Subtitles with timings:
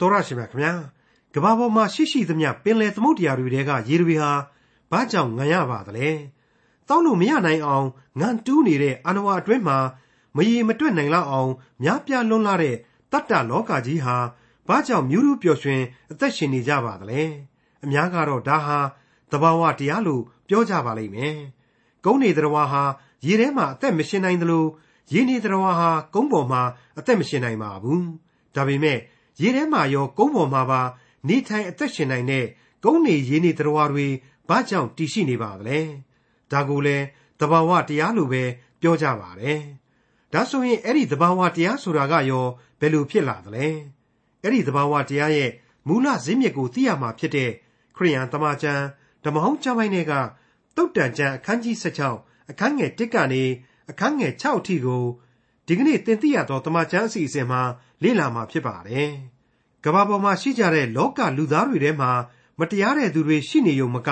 [0.00, 0.72] တော်ရရှိမြခင်ဗျာ
[1.34, 4.32] ကဘာပေါ်မှာရှိရှိသမျှပင်လယ်သမုဒ္ဒရာတွေတဲကရေတွေဟာ
[4.90, 6.08] ဘာကြောင့်ငံရပါသလဲ
[6.88, 7.86] တောက်လို့မရနိုင်အောင်
[8.20, 9.78] ငံတူးနေတဲ့အာနဝအတွင်းမှာ
[10.36, 11.50] မရေမတွက်နိုင်လောက်အောင်
[11.82, 12.76] များပြားလွန်းလာတဲ့
[13.12, 14.16] တတ္တလောကကြီးဟာ
[14.68, 17.22] ဘာကြောင့်မြူးရူးပျော်ရွှင်အသက်ရှင်နေကြပါသလဲ
[17.84, 18.78] အများကတော့ဒါဟာ
[19.30, 21.36] သဘာဝတရားလို့ပြောကြပါလိမ့်မယ်
[22.04, 22.82] ကုန်းနေသတ္တဝါဟာ
[23.26, 24.64] ရေထဲမှာအသက်မရှင်နိုင်သလို
[25.12, 26.62] ရေနေသတ္တဝါဟာကုန်းပေါ်မှာ
[26.98, 28.04] အသက်မရှင်နိုင်ပါဘူး
[28.54, 28.98] ဒါပေမဲ့
[29.42, 30.82] ရေထဲမှာရောကုန်းပေါ်မှာပါ
[31.28, 32.46] နေထိုင်အသက်ရှင်နိုင်တဲ့
[32.84, 34.06] ကုန်းနေရေနေသတ္တဝါတွေ
[34.48, 35.80] ဘာကြောင့်တည်ရှိနေပါသလဲ
[36.52, 37.04] ဒါကိုလည်း
[37.40, 38.42] သဘာဝတရားလို့ပဲ
[38.80, 39.60] ပြောကြပါတယ်
[40.32, 42.46] ဒါဆိုရင်အဲ့ဒီသဘာဝတရားဆိုတာကရော
[42.80, 43.66] ဘယ်လိုဖြစ်လာသလဲ
[44.42, 45.50] အဲ့ဒီသဘာဝတရားရဲ့
[45.86, 47.50] မူလဇင်းမြစ်ကိုသိရမှာဖြစ်တဲ့
[47.96, 48.84] ခရိယန်တမန်ကျမ်း
[49.24, 50.12] ဓမ္မဟောင်းကျမ်းပိုင်းတွေက
[50.76, 51.76] တုတ်တန်ကျမ်းအခန်းကြီး
[52.14, 53.44] 16အခန်းငယ်1ကနေ
[53.90, 55.04] အခန်းငယ်6အထိကို
[55.66, 57.62] ဒီကနေ့သင်သိရသောတမန်ကျမ်းအစီအစဉ်မှာ
[58.02, 59.10] လေ့လာမှာဖြစ်ပါတယ်။
[59.84, 62.10] ကမ္ဘာပေါ်မှာရှိကြတဲ့လောကလူသားတွေထဲမှာ
[62.58, 64.10] မတရားတဲ့သူတွေရှိနေုံမက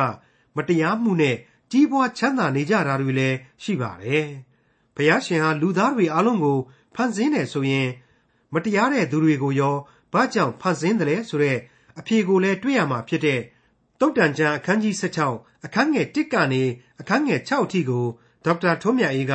[0.57, 1.37] မတရားမှုနဲ့
[1.71, 4.27] ကြီးပွားချမ်းသာနေကြတာတွေလည်းရှိပါတယ်။
[4.95, 6.59] ဘုရားရှင်ဟာလူသားတွေအလုံးကို
[6.95, 7.89] ဖန်ဆင်းတယ်ဆိုရင်
[8.55, 9.77] မတရားတဲ့သူတွေကိုရော
[10.13, 11.59] ဘာကြောင့်ဖန်ဆင်းတယ်လဲဆိုတော့
[11.99, 13.41] အဖြေကိုလည်းတွေ့ရမှာဖြစ်တဲ့
[14.01, 14.95] တုတ်တန်ကျမ်းအခန်းကြီး
[15.29, 16.63] 16အခန်းငယ်1ကနေ
[17.01, 18.05] အခန်းငယ်6အထိကို
[18.45, 19.35] ဒေါက်တာထွန်းမြတ်အေးက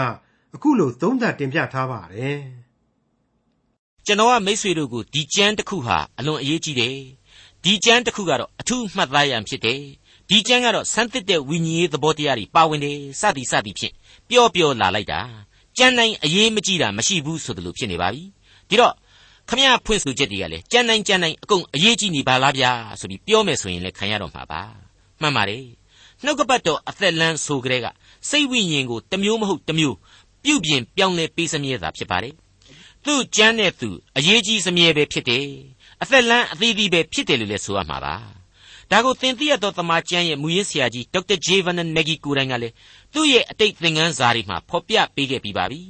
[0.55, 2.60] အခုလိုသုံးသပ်တင်ပြထားပါတယ်
[4.05, 6.97] ကျွန်တော်ကမိษွေတို့ကိုဒီကျမ်းတစ်ခုဟာအလွန်အရေးကြီးတယ်
[7.63, 9.81] ဒီကျမ်းတစ်ခုကတော့အထူးမှတ်သားရန်ဖြစ်တယ်
[10.29, 13.93] ဒီကျမ်းကတော့ဆန်းသစ်တဲ့ဝိညာဉ်ရေးသဘောတရားတွေပါဝင်တယ်စသည်စသည်ဖြင့်
[14.29, 15.19] ပျော့ပျော့လာလိုက်တာ
[15.77, 18.23] ကျမ်းတိုင်းအရေးမကြီးတာမရှိဘူးဆိုသလိုဖြစ်နေပါပြီ
[18.69, 18.93] ဒီတော့
[19.49, 24.61] ခမရဖွင့်ဆိုချက်တွေကလည်းကြမ်းတိုင်းကြမ်းတိုင်းအကုန်အရေးကြီးနေပါလားဗျာဆိုပြီးပြောမယ်ဆိုရင်လည်းခံရတော့မှာပါ
[25.21, 25.65] မှန်ပါတယ်
[26.23, 27.87] နှုတ်ကပတ်တော်အသက်လန်းဆိုကြတဲ့က
[28.29, 29.95] စိတ်ဝိညာဉ်ကိုတမျိုးမဟုတ်တမျိုး
[30.43, 32.33] ပြုတ်ပြင်ပြောင်းလဲပေးစမြဲတာဖြစ်ပါတယ်
[33.05, 35.47] သူ့ကြမ်းတဲ့သူအရေးကြီးစမြဲပဲဖြစ်တယ်
[36.01, 38.15] အသက်လန်းအသေးသေးပဲဖြစ်တယ်လို့လည်းဆိုရမှာပါ
[38.91, 42.73] ဒါကိုသင်သိရသောသမာကျမ်းရဲ့မူရင်းဆရာကြီးဒေါက်တာဂျေဗန်နန်မက်ဂီကိုတိုင်ကလည်း
[43.13, 45.81] သူ့ရဲ့အတိတ်သင်ခန်းစာတွေမှာဖော်ပြပေးခဲ့ပြီးပါပြီ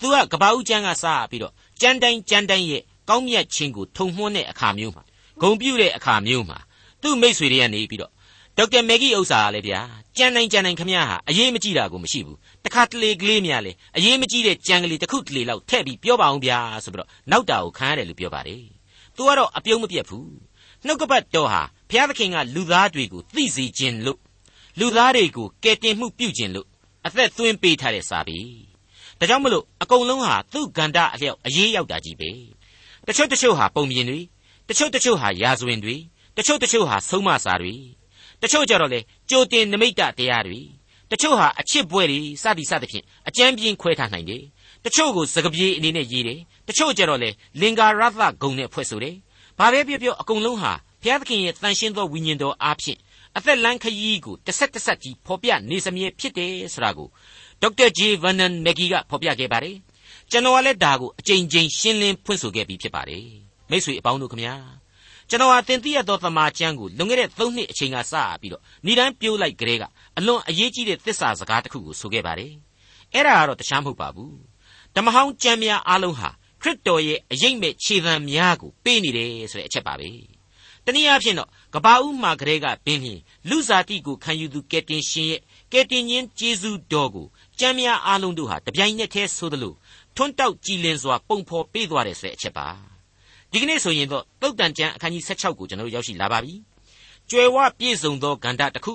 [0.00, 5.02] သူကကပ္ပဦးကျမ်းကစပြီးတော့ကြမ်းတိုင်းကြမ်းတိုင်းရဲ့ကောင်းမြတ်ခြင်းကိုထုံမှွန်းတဲ့အခါမျိုးမှာ
[5.42, 6.58] ဂုံပြူတဲ့အခါမျိုးမှာ
[7.02, 8.12] သူ့မိษွေတွေကနေပြီးတော့
[8.58, 9.80] ဒေါက်တာမက်ဂီဥစ္စာကလည်းဗျာ
[10.16, 18.64] ကြမ်းတိုင်းကြမ်းတိုင်းခမရဟာအရေးမကြီးတာကိုမရှိဘူးတခါတလေကလေးများလေအရေးမကြီးတဲ့ကြံကလေးတစ်ခုတလေလောက်ထည့်ပြီးပြောပါအောင်ဗျာဆိုပြီးတော့နောက်တာကိုခံရတယ်လို့ပြောပါတယ်
[19.16, 20.30] သူကတော့အပြုံးမပြတ်ဘူး
[20.86, 24.18] နှုတ်ကပတ်တော်ဟာဘုရားသခင်ကလူသားတွေကိုသိစေခြင်းလို့
[24.78, 26.66] လူသားတွေကိုကယ်တင်မှုပြုခြင်းလို့
[27.06, 28.38] အသက်သွင်းပေးထားတဲ့စာပေ
[29.18, 32.30] ဒါကြောင့်မလို့အကုန်လုံးဟာသူ့ဂန္ဓာအလျောက်အရေးရောက်တာကြီးပဲ
[33.06, 34.20] တချို့တချို့ဟာပုံပြင်တွေ
[34.68, 35.96] တချို့တချို့ဟာရာဇဝင်တွေ
[36.36, 37.74] တချို့တချို့ဟာဆုံးမစာတွေ
[38.42, 40.60] တချို့ကြတော့လေကြိုတင်နမိတ်တရားတွေ
[41.10, 44.42] တချို့ဟာအချစ်ပွဲတွေစသည်စသဖြင့်အကြမ်းပြင်းခွဲထားနိုင်တယ်
[44.84, 47.30] တချို့ကိုစကပြေအနေနဲ့ရေးတယ်တချို့ကြတော့လေ
[47.60, 49.16] လင်္ကာရသဂုံနဲ့ဖွဲ့ဆိုတယ်
[49.58, 52.98] ဘာပဲပြောပြောအကုန်လုံးဟာဘုရားသခင်ရဲ့တန်ရှင်းသောဝိညာဉ်တော်အားဖြင့်
[53.36, 57.08] အသက်လန်းခရီးကိုတစ်ဆက်တစ်ဆက်ကြီးဖော်ပြနေစမြဲဖြစ်တယ်ဆိုတာကို
[57.62, 59.76] ဒေါက်တာဂျေဗန်နန်မက်ဂီကဖော်ပြခဲ့ပါတယ်
[60.30, 63.24] ကျွန်တော်ကလည်းဒါကိုအကြိမ်ကြိမ်ရှင်းလင်းဖွင့်ဆိုခဲ့ပြီးဖြစ်ပါတယ်
[63.70, 64.54] မိတ်ဆွေအပေါင်းတို့ခမညာ
[65.30, 69.84] ကျွန်တော်ဟာသင်သိရသောသမာကျမ်းကိုလွန်ခဲ့တဲ့၃နှစ်အချိန်ကစပြီးတော့ဏိဒန်းပြိုးလိုက်ကြတဲ့က
[70.18, 72.52] အလွန်အရေးကြီးတဲ့သစ္စာစကားတစ်ခုကိုဆိုခဲ့ပါတယ်
[73.12, 74.36] အဲ့ဒါကတော့တခြားမဟုတ်ပါဘူး
[74.94, 76.30] ဓမ္မဟောင်းကျမ်းများအားလုံးဟာ
[76.62, 80.10] ခရစ်တော်ရဲ့အရေးမဲ့ခြေသံများကိုပေးနေတယ်ဆိုတဲ့အချက်ပါပဲ
[80.84, 85.40] တနည်းအားဖြင့်တော့ကဘာဦးမှာကလေးကဘင်းဖြင့်လူစားတိကိုခံယူသူကယ်တင်ရှင်ရဲ့
[85.72, 87.26] ကယ်တင်ရှင်ဂျေဇုတော်ကို
[87.58, 89.74] ကျမ်းများအားလုံးတို့ဟာတပြိုင်နက်တည်းဆိုသလို
[90.16, 92.95] ထွန်းတောက်ကြည်လင်စွာပုံဖော်ပေးသွားတယ်ဆိုတဲ့အချက်ပါ
[93.52, 96.54] ဒီကနေ့ဆိုရင်တော့တုတ်တန်ကျမ်းအခန်းကြီး16ကိုကျွန်တော်တို့ရောက်ရှိလာပါပြီ
[97.30, 98.94] ကျွယ်ဝပြည့်စုံသောဂန္ဓတစ်ခု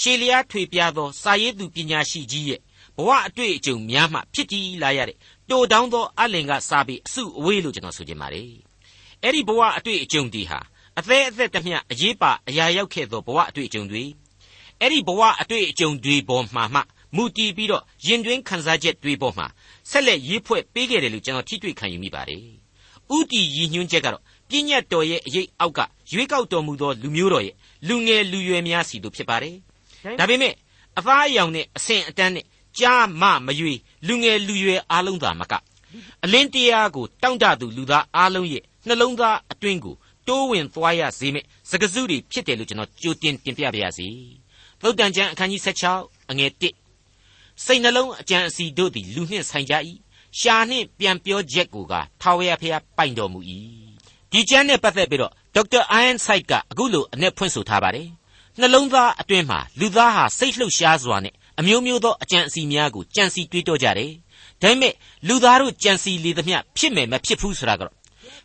[0.00, 2.60] ရှေလျားထွေပြားသောစာရေးသူပညာရှိကြီးရဲ့
[2.96, 5.16] ဘဝအတွေ့အကြုံများမှဖြစ်တည်လာရတဲ့
[5.50, 8.50] တိုတောင်းသောအလင်ကစာပေအစုအဝေးလို့ကျွန်တော်ဆိုချင်ပါတယ်
[9.22, 10.60] အဲ့ဒီဘဝအတွေ့အကြုံတွေဟာ
[10.98, 14.02] အသေးအသက်တမျှအရေးပါအရာရောက်ခဲ့သောဘဝအတွေ့အကြုံတွေ
[14.80, 16.80] အဲ့ဒီဘဝအတွေ့အကြုံတွေပေါ်မှာမှ
[17.16, 19.46] မူတည်ပြီးတော့ရင်တွင်းခန်းစားချက်တွေပေါ်မှာ
[19.90, 22.46] ဆက်လက်ရေးဖွဲ့ပေးခဲ့တယ်လို့ကျွန်တော်ထိတွေ့ခံယူမိပါတယ်။
[23.14, 25.80] ဥတီရည်ညွှန်းချက်ကတော့ပြည့်ညတ်တော်ရဲ့အရေးအောက်က
[26.12, 27.54] ရွေးကောက်တော်မူသောလူမျိုးတော်ရဲ့
[27.88, 29.56] လူငယ်လူရွယ်များစီတို့ဖြစ်ပါတယ်။
[30.18, 30.54] ဒါပေမဲ့
[30.98, 32.44] အသားအယောင်နဲ့အဆင့်အတန်းနဲ့
[32.78, 33.74] ကြားမမရွေ
[34.06, 35.52] လူငယ်လူရွယ်အားလုံးသာမက
[36.24, 39.94] အလင်းတရားကိုတောင့်တသူလူသားအားလုံးရဲ့နှလုံးသားအတွင်းကို
[40.28, 44.06] တိုးဝင်သွားရစေမယ့်စကားစုတွေဖြစ်တယ်လို့ကျွန်တော်ကြိုတင်တင်ပြပါရစေ။
[44.80, 45.62] သုတ်တန်ကျမ်းအခန်းကြီး
[45.96, 49.74] 16အငယ်1စိတ်နှလုံးအကြံအစီတို့သည်လူနှင့်ဆိုင်ကြ၏
[50.40, 53.40] ရှာနှင့်ပြန်ပြောချက်ကိုကထာဝရဘုရားပိုင်တော်မူ၏
[54.30, 58.08] ဒီကျမ်းနဲ့ပတ်သက်ပြီးတော့ဒေါက်တာအိုင်န်ဆိုက်ကအခုလိုအ내ဖွင့်ဆိုထားပါတယ်
[58.60, 64.12] နှလုံးသားအတွင်းမှာလူသားဟာစိတ်လှုပ်ရှားစွာနဲ့အမျိုးမျိုးသောအကြံအစီများကိုကြံစီတွေးတောကြတယ်
[64.62, 64.94] ဒါပေမဲ့
[65.28, 67.94] လူသားတို့ကြံစီလေသမျှဖြစ်မယ်မဖြစ်ဘူးဆိုတာကတော့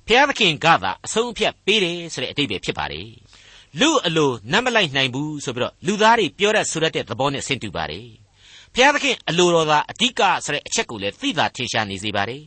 [0.07, 3.09] ဖျားသခင်ကသာအဆုံးအဖြတ်ပေးတယ်ဆိုတဲ့အတိတ်ပဲဖြစ်ပါတယ်
[3.79, 8.07] လူအလိုနမ်းမလိုက်နိုင်ဘူးဆိုပြီးတော့လူသားတွေပြောရဆိုရတဲ့သဘောနဲ့ဆင်တူပါတယ်
[8.75, 12.41] ဖျားသခင်အလိုတော်သာအဓိကဆိုတဲ့အချက်ကိုလည်းသိသာထင်ရှားနေစေပါတယ်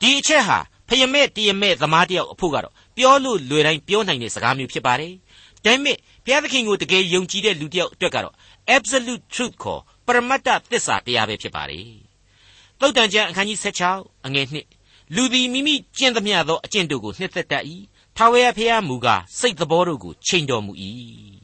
[0.00, 0.58] ဒီအချက်ဟာ
[0.88, 5.12] ဖယမဲ့တရမဲ့သမားတယောက်အဖို့ကတော့ပြောလို့လွယ်တိုင်းပြောနိုင်တဲ့စကားမျိုးဖြစ်ပါတယ်
[5.64, 8.34] ဒါပေမဲ့ဘုရားသခင်ကိုတကယ်ယုံကြည်တဲ့လူတစ်ယောက်အတွက်ကတော့
[8.76, 11.88] absolute truth ခေါ်ပရမတ္တသစ္စာတရားပဲဖြစ်ပါတယ်
[12.80, 13.58] သုတ်တန်ကျမ်းအခန်းကြီး
[13.92, 14.46] 16အငယ်
[14.80, 17.64] 1လူသည်မိမိကျင့်သမျှသောအကျင့်တို့ကိုနှစ်သက်တတ်၏
[18.16, 20.72] ထာဝရဘုရားမူကားစိတ်သဘောတို့ကိုချိန်တော်မူ၏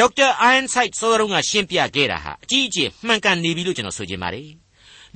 [0.00, 4.48] ဒေါက်တာအိုင်န်ဆိုင်စောရုံးကရှင်းပြခဲ့တာဟာအကြီးအကျယ်မှန်ကန်နေပြီလို့ကျွန်တော်ဆိုချင်ပါတယ်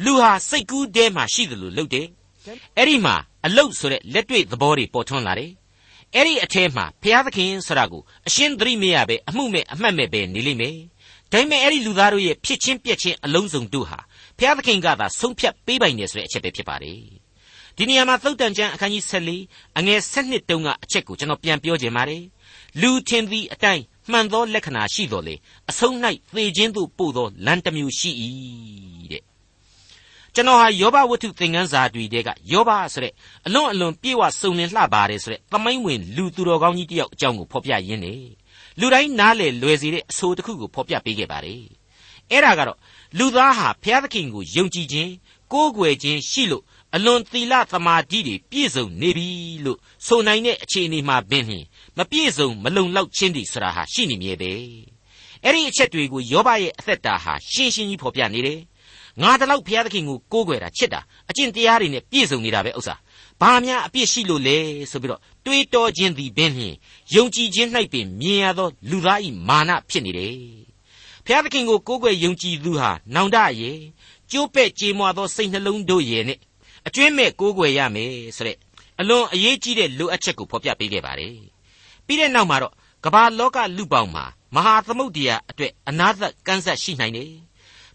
[0.05, 2.07] လူဟာစိတ်ကူးတဲမှာရှိတယ်လို့လုပ်တယ်
[2.77, 3.15] အဲ့ဒီမှာ
[3.47, 5.53] အလုတ်ဆိုတဲ့လက်တွေ့သဘောတွေပေါ်ထွန်းလာတယ်
[6.15, 10.77] အဲ့ဒီအထဲမှာဘုရားသခင်ဆိုတာကိုအရှင်းသတိမရပဲအမှုမဲ့အမှတ်မဲ့ပဲနေလိမ့်မယ်
[11.33, 13.99] ဒါပေမဲ့အဲ့ဒီလူသားတို့ရဲ့ဖြစ်ချင်းပြက်ချင်းအလုံးစုံတို့ဟာ
[14.39, 16.99] ဘုရားသခင်ကသာဆုံးဖြတ်ပေးပိုင်တယ်ဆိုတဲ့အချက်ပဲဖြစ်ပါတယ်
[17.77, 19.05] ဒီနေရာမှာသုတ်တန်ကျမ်းအခန်းကြီး
[19.41, 22.23] 14အငယ်7တုန်းကအချက်ကိုကျွန်တော်ပြန်ပြောခြင်းပါတယ်
[22.81, 25.35] လူထင်သည့်အတိုင်းမှန်သောလက္ခဏာရှိတော်လေ
[25.71, 25.95] အဆုံး၌
[26.35, 28.11] သေခြင်းသို့ပို့သောလမ်းတစ်မျိုးရှိ၏
[29.13, 29.23] တဲ့
[30.35, 33.13] ကျွန်တော်ဟာယောဘဝတ္ထုသင်ခန်းစာတွေတဲကယောဘဆိုတဲ့
[33.47, 38.15] အလွန်အလွန်ပြေဝစုံလင်လှပါတယ်ဆိုတဲ့သမိုင်းဝင်လူသူတော်ကောင်းကြီးတယောက်အကြောင်းကိုဖော်ပြရင်းနေ
[38.81, 41.63] လူတိုင်းနားလေလွယ်စေတဲ့အဆိုတစ်ခုကိုဖော်ပြပေးခဲ့ပါတယ်
[42.31, 42.79] အဲ့ဒါကတော့
[43.19, 45.11] လူသားဟာဘုရားသခင်ကိုယုံကြည်ခြင်း
[45.53, 46.65] ကိုးကွယ်ခြင်းရှိလို့
[46.95, 49.29] အလွန်သီလသမာဓိတွေပြည့်စုံနေပြီ
[49.65, 51.65] လို့ဆိုနိုင်တဲ့အခြေအနေမှာပင်လျှင်
[51.99, 54.53] မပြည့်စုံမလုံလောက်ခြင်းဒီဆိုတာဟာရှိနေမြဲပဲ
[55.45, 58.61] အဲ့ဒီအချက်တွေကိုယောဘရဲ့အသက်တာဟာရှင်းရှင်းကြီးဖော်ပြနေတယ်
[59.23, 61.01] ငါတလောက်ဘုရားသခင်ကိုကိုးကွယ်တာချစ်တာ
[61.31, 62.95] အကျင့်တရားတွေနဲ့ပြည့်စုံနေတာပဲဥစ္စာ
[63.41, 64.59] ဘာများအပြစ်ရှိလို့လဲ
[64.91, 66.75] ဆိုပြီးတော့တွေးတောခြင်းသည်ပင်လျှင်
[67.15, 69.19] ယုံကြည်ခြင်း၌ပင်မြင်ရသောလူသား၏
[69.49, 70.37] မာနဖြစ်နေတယ်
[71.25, 73.79] ဘုရားသခင်ကိုကိုးကွယ်ယုံကြည်သူဟာနောင်တရဲ့
[74.31, 76.39] ကျိုးပဲ့ကြေးမွာသောစိတ်နှလုံးတို့ရဲ့နဲ့
[76.87, 78.57] အကျွင်းမဲ့ကိုးကွယ်ရမယ်ဆိုတဲ့
[79.01, 81.52] အလွန်အရေးကြီးတဲ့လိုအပ်ချက်ကိုဖော်ပြပေးခဲ့ပါတယ်
[82.07, 82.73] ပြီးတဲ့နောက်မှာတော့
[83.05, 87.33] ကမ္ဘာလောကလူပေါင်းမှာမဟာသမုဒ္ဒရာအတွက်အနာသက်ကန်းဆက်ရှိနိုင်တယ်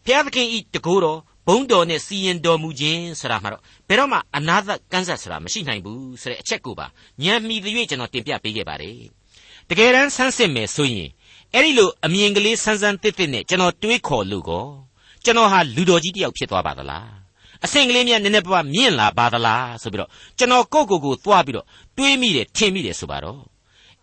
[0.03, 6.87] ဘုရားသခင်ဤတကိုးတော်ဘုံတော်နဲ့စီရင်တော်မူခြင်းဆိုတာမှာတော့ဘယ်တော့မှအနာသက်ကန်းဆက်ဆိုတာမရှိနိုင်ဘူးဆိုတဲ့အချက်ကိုပါ
[7.23, 8.97] ညံမီသရွေ့ကျွန်တော်တင်ပြပေးခဲ့ပါတယ်
[9.69, 11.09] တကယ်တမ်းဆန်းစစ်မယ်ဆိုရင်
[11.53, 14.65] အဲ့ဒီလိုအမြင်ကလေးဆန်းဆန်းတစ်တစ်နဲ့ကျွန်တော်တွေးခေါ်လို့ကော
[15.23, 17.09] ကျွန်တော်ဟာလူတော်ကြီးတယောက်ဖြစ်သွားပါသလား
[17.65, 21.65] အဆင့်ကလေးများနည်းနည်းပါးမြင့်လာပါသလားဆိုပြီးတော့ကျွန်တော်ကိုယ့်ကိုယ်ကိုသွားပြီးတော့
[21.97, 23.39] တွေးမိတယ်ထင်မိတယ်ဆိုပါတော့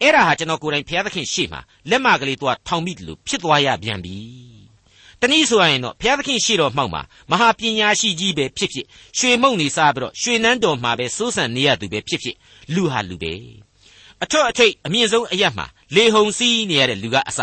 [0.05, 1.61] အဲ့ဒါဟာကျွန်တော်ကိုယ်တိုင်ဘုရားသခင်ရှေ့မှာ
[1.91, 4.17] လက်မကလေးသွားထောင်မိတယ်လို့ဖြစ်သွားရပြန်ပြီ
[5.21, 8.87] တနည်းဆိုရရင်တော့ဘုရားသခင်ရှေ့တော်မှောက်မှာမဟာပညာရှိကြီးပဲဖြစ်ဖြစ်
[9.19, 12.37] ရွှေမုံနေစားပြီးတော့ရွှေနန်းတော်မှာပဲစိုးစံနေရသူပဲဖြစ်ဖြစ်
[12.75, 13.33] လူဟာလူပဲ
[14.23, 17.41] အထွတ်အထိပ်အမြင့်ဆုံးအရက်မှာလေဟုန်စီးနေရတဲ့လူကအစ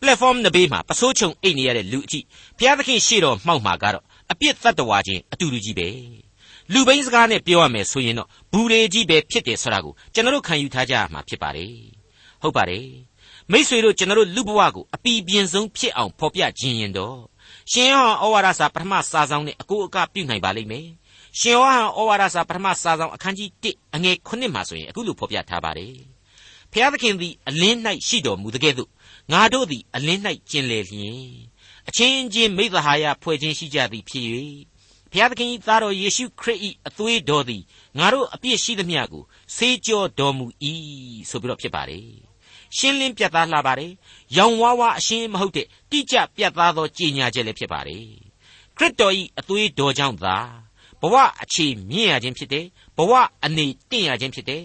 [0.00, 2.20] platform နဘေးမှာပစိုးချုံအိတ်နေရတဲ့လူအထိ
[2.58, 6.23] ဘုရားသခင်ရှေ့တော်မှောက်မှာကတော့အပြစ်တတ္တဝါချင်းအတူတူကြီးပဲ
[6.72, 11.74] လူဘိန်းစကားနဲ့ပြောရမယ်ဆိုရင်တော့ဘူးတွေကြီးပဲဖြစ်တယ်ဆိုတာကိုကျွန်တော်တို့ခံယူထားကြရမှာဖြစ်ပါတယ်
[12.42, 12.88] ဟုတ်ပါတယ်
[13.52, 17.18] မိษွေတို့ကျွန်တော်တို့လူဘဝကိုအပီပြင်းဆုံးဖြစ်အောင်ဖော်ပြခြင်းရင်တော့
[17.70, 20.86] ရှင်ယောဟန်ဩဝါဒစာပထမစာဆောင်နဲ့အကိုအကပြုနိုင်ပါလိမ့်မယ်
[21.40, 25.94] ရှင်ယောဟန်ဩဝါဒစာပထမစာဆောင်အခန်းကြီး1အငယ်9မှာဆိုရင်အခုလိုဖော်ပြထားပါတယ်
[26.72, 28.90] ဖျားသခင်သည်အလင်း၌ရှိတော်မူတဲ့ကဲ့သို့
[29.32, 30.20] ငါတို့သည်အလင်း၌
[30.50, 31.24] ကျင်လေလျင်
[31.88, 34.26] အချင်းချင်းမိသဟာယဖွဲ့ခြင်းရှိကြသည်ဖြစ်၍
[35.14, 37.62] ဘုရားသခင်၏သားတော်ယေရှုခရစ်၏အသွေးတော်သည်
[37.98, 39.22] ငါတို့အပြစ်ရှိသမျှကို
[39.56, 40.46] ဆေးကြောတော်မူ၏
[41.30, 42.08] ဆိုပြီးတော့ဖြစ်ပါတယ်
[42.76, 43.92] ရှင်းလင်းပြတ်သားလှပါတယ်
[44.36, 48.06] ရောင်ဝါးဝါအရှင်းမဟုတ်တဲ့တိကျပြတ်သားသောကြေညာချက်လည်းဖြစ်ပါတယ်
[48.76, 50.36] ခရစ်တော်၏အသွေးတော်ကြောင့်သာ
[51.00, 52.64] ဘဝအခြေမြင့်ရခြင်းဖြစ်တယ်
[52.96, 53.12] ဘဝ
[53.44, 54.62] အနေတင့်ရခြင်းဖြစ်တယ်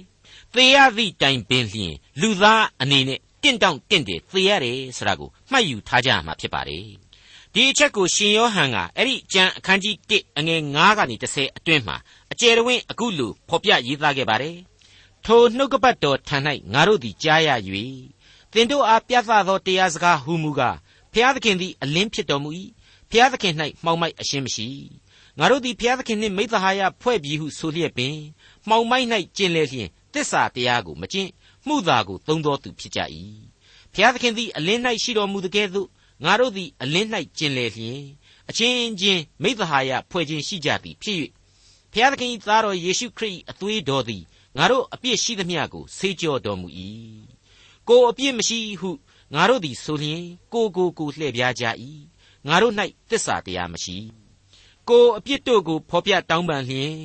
[0.54, 7.09] သေရသည့်တိုင်ပင်လျင်လူသားအနေနဲ့တင့်တောင့်တင့်တယ်သေရတယ်ဆိုတာကိုမှတ်ယူထားကြရမှာဖြစ်ပါတယ်
[7.54, 11.96] ဒီအချက်ကိုရှင်ယောဟန်ကအဲ့ဒီကျမ်းအခန်းကြီး1အငယ်9ကနေ10အတွင်းမှာ
[12.32, 14.58] အကျယ်တဝင်းအခုလိုဖော်ပြရေးသားခဲ့ပါတယ်
[15.26, 16.38] ထိုနှုတ်ကပတ်တော်ထံ၌
[16.74, 17.50] ငါတို့သည်ကြားရ၍
[18.54, 20.78] သင်တို့အားပြသသောတရားစကားဟူမူကား
[21.14, 22.50] ဖျားသခင်သည်အလင်းဖြစ်တော်မူ၏
[23.12, 23.54] ဖျားသခင်၌
[23.84, 24.68] မှောင်မိုက်အရှင်းမရှိ
[25.40, 28.16] ငါတို့သည်ဖျားသခင်နှင့်မိသဟာယဖွဲ့ပြီးဟုဆိုလျက်ပင်
[28.68, 31.30] မှောင်မိုက်၌ကျင်လေလျင်တစ္ဆာတရားကိုမကျင့်
[31.68, 33.00] မှုသာကိုသုံးတော်သူဖြစ်ကြ၏
[33.94, 35.90] ဖျားသခင်သည်အလင်း၌ရှိတော်မူတဲ့ကဲ့သို့
[36.24, 37.08] ငါတို့သည်အလင်း၌
[37.38, 38.02] ကျင်လေလျင်
[38.50, 41.18] အချင်းချင်းမိသဟာယဖွဲ့ခြင်းရှိကြသည်ဖြစ်၍
[41.94, 44.24] ဖျားသခင်၏သားတော်ယေရှုခရစ်၏အသွေးတော်သည်
[44.58, 46.68] ငါတို့အပြစ်ရှိသမျှကိုဆေးကြောတော်မူ၏
[47.88, 48.92] ကိုအပြစ်မရှိဟု
[49.34, 50.24] ငါတို့သည်ဆိုလျင်
[50.54, 51.66] ကိုကိုကိုလှည့်ပြားကြ၏
[52.48, 52.74] ငါတို့၌
[53.10, 53.98] တစ္ဆာတရားမရှိ
[54.90, 56.96] ကိုအပြစ်တို့ကိုဖော်ပြတောင်းပန်လျင်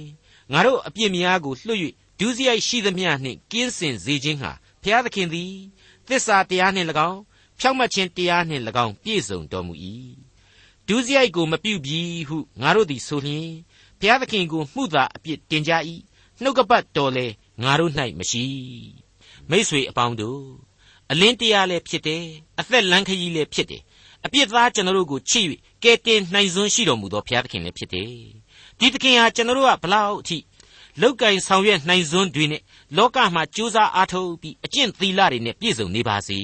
[0.53, 1.81] ငါတို့အပြစ်များကိုလွှတ်၍
[2.19, 4.53] ဒုစရိုက်ရှိသမျှနှင့်ကင်းစင်စေခြင်းဟာ
[4.83, 5.53] ဖျားသခင်သည်
[6.09, 7.21] တစ္ဆာတရားနှင့်၎င်း
[7.61, 9.75] ဖြောင့်မတ်ခြင်းတရားနှင့်၎င်းပြည့်စုံတော်မူ၏
[10.89, 13.49] ဒုစရိုက်ကိုမပြုပြီးဟုငါတို့သည်ဆိုလျင်
[14.01, 15.73] ဘုရားသခင်ကိုမှုသာအပြစ်တင်ကြ၏
[16.43, 17.27] နှုတ်ကပတ်တော်လေ
[17.63, 18.45] ငါတို့၌မရှိ
[19.51, 20.43] မိษွေအပေါင်းတို့
[21.11, 22.25] အလင်းတရားလည်းဖြစ်တယ်
[22.61, 23.83] အသက်လန်းခရီးလည်းဖြစ်တယ်
[24.25, 25.47] အပြစ်သားကျွန်တော်တို့ကိုချစ်၍
[25.83, 28.11] ကယ်တင်နိုင်စွမ်းရှိတော်မူသောဘုရားသခင်လည်းဖြစ်တယ်
[28.79, 30.39] ဒီသခင်ဟာကျွန်တော်တို့ကဘလောက်အထိ
[31.01, 32.63] လောက်ကင်ဆောင်ရွက်နိုင်စွမ်းတွေနဲ့
[32.97, 36.39] လောကမှာကြိုးစားအားထုတ်ပြီးအကျင့်သီလတွေနဲ့ပြည့်စုံနေပါစေ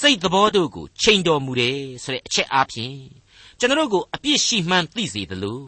[0.00, 2.96] စိတ်သဘောတို့ကိုချိန်တော်မူတယ်ဆိုတဲ့အချက်အားဖြင့်
[3.58, 5.60] ကျွန်တော်တို့ကိုအပြစ်ရှိမှန်းသိစေသလို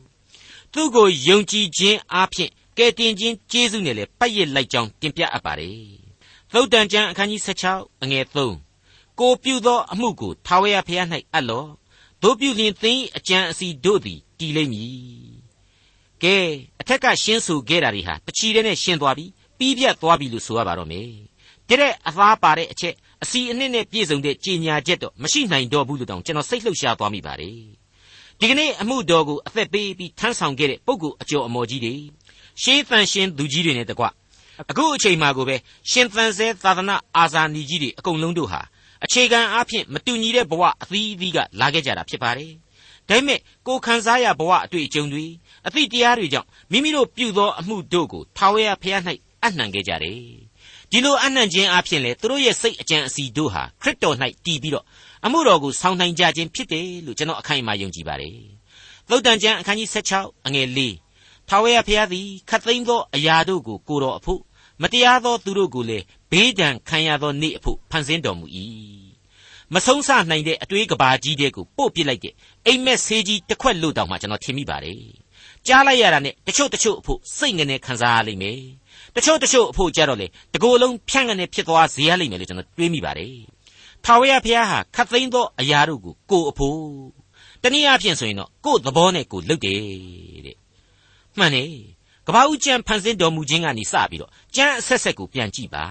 [0.73, 5.79] သူ့ကိုယုံကြည်ခြင်းအားဖြင့်ကယ်တင်ခြင်းကျေးဇူးနဲ့လည်းပတ်ရစ်လိုက်ကြောင်းတင်ပြအပ်ပါတယ်
[6.53, 7.41] သုတ်တန်ကျမ်းအခန်းကြီး
[7.73, 8.25] 16အငယ်
[8.73, 11.71] 3ကိုပြုသောအမှုကိုထာဝရဘုရား၌အပ်လော့
[12.23, 14.93] တို့ပြုလျင်သင်အကြံအစီတို့သည်တည်လိမ့်မည်
[16.23, 16.37] ကဲ
[16.81, 19.27] အထက်ကရှင်းဆိုခဲ့တာတွေဟာတချီတဲ့နဲ့ရှင်းသွားပြီ
[19.59, 21.09] ပြီးပြတ်သွားပြီလို့ဆိုရပါတော့မယ်
[21.69, 27.55] တဲ့အသားပါတဲ့အချက် အစီအနှစ်နဲ့ပြည့်စုံတဲ့ကြည်ညာချက်တော့မရှိနိုင်တော့ဘူးလို့တောင်ကျွန်တော်စိတ်လှုပ်ရှားသွားမိပါတယ်
[28.41, 31.95] ဒီကနေ့အမှုတော်ကိုအသက်ပေးပြီးထမ်းဆောင်ခဲ့တဲ့ပုဂ္ဂိုလ်အကျော်အမော်ကြီးတွေ
[32.63, 34.05] ရှေးသန်ရှင်သူကြီးတွေနဲ့တကွ
[34.71, 35.57] အခုအချိန်မှာကိုပဲ
[35.91, 38.61] ရှင်သန်ဆဲသာသနာအာဇာနည်ကြီးတွေအကုန်လုံးတို့ဟာ
[39.05, 42.53] အခြေခံအားဖြင့်မတူညီတဲ့ဘဝအသီးသီးကလာခဲ့ကြတာဖြစ်ပါတယ်
[43.09, 45.25] ဒါပေမဲ့ကိုခံစားရဘဝအတွေ့အကြုံတွေ
[45.67, 49.03] အသည့်တရားတွေကြောင့်မိမိတို့ပြုသောအမှုတို့ကိုထာဝရဘုရား၌
[49.45, 50.48] အနှံခဲ့ကြတယ်
[50.93, 54.17] ဒီလိုအနှံခြင်းအပြင်လေသူတို့ရဲ့စိတ်အကြံအစီတို့ဟာခရစ်တော်၌
[54.47, 54.85] တည်ပြီးတော့
[55.27, 58.37] အမှုတော်ကိုဆောင်နိုင်ကြခြင်းဖြစ်တယ်လို့ကျွန်တော်အခိုင်အမာယုံကြည်ပါတယ်
[59.09, 60.79] သုတ်တန်ကျမ်းအခန်းကြီး16အငယ်၄
[61.49, 64.41] ထာဝရဘုရားသည်ခတ်သိမ်းသောအရာတို့ကိုကိုတော်အဖို့
[64.83, 68.47] မတရားသောသူတို့ကိုလည်းဘေးဒဏ်ခံရသောနေ့အဖို့ဖန်ဆင်းတော်မူ၏
[69.75, 72.35] မဆုံးစနိုင်တဲ့အတွေးကဘာကြီးတဲ့ကိုပို့ပစ်လိုက်တဲ့
[72.67, 75.03] အိမ်မက်ဆေးကြီးတစ်ခွက်လို့တောင်မှကျွန်တော်ထင်မိပါတယ်
[75.67, 78.61] ကြားလိုက်ရတာနဲ့တချို့တချို့အဖို့စိတ်ငနေခံစားရလိမ့်မယ်
[79.19, 83.33] တချို့တချို့အဖို့ကြတော့လေတကိုယ်လုံးဖြန့်ငနေဖြစ်သွားစေရလိမ့်မယ်လို့ကျွန်တော်တွေးမိပါတယ်
[84.05, 86.79] ထာဝရဘုရားဟာခတ်သိမ်းသောအရာတို့ကိုကိုအဖို့
[87.63, 89.81] တနည်းအားဖြင့်ဆိုရင်တော့ကိုယ်သဘောနဲ့ကိုလုပ်တယ်
[90.47, 90.57] တဲ့
[91.39, 91.71] မှန်တယ်
[92.27, 95.85] ကဘာဦးကျမ်းဖန်ဆင်းတော်မူခြင်းကနေစပြီးတော့ကျမ်းအဆက်ဆက်ကိုပြန်ကြည့်ပါ